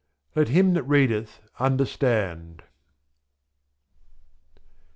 "Let 0.35 0.47
him 0.47 0.73
that 0.73 0.81
readeth 0.85 1.41
understand." 1.59 2.63